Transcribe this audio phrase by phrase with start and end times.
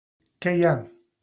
[0.45, 0.73] Què hi ha?